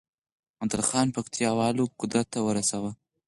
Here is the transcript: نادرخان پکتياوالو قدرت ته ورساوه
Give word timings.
نادرخان 0.59 1.07
پکتياوالو 1.15 1.85
قدرت 1.99 2.27
ته 2.33 2.39
ورساوه 2.43 2.91